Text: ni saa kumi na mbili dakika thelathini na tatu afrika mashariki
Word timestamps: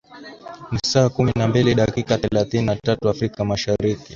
ni 0.71 0.79
saa 0.85 1.09
kumi 1.09 1.31
na 1.35 1.47
mbili 1.47 1.75
dakika 1.75 2.17
thelathini 2.17 2.65
na 2.65 2.75
tatu 2.75 3.09
afrika 3.09 3.45
mashariki 3.45 4.03